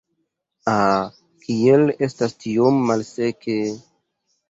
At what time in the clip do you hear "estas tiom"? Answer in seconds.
2.09-2.83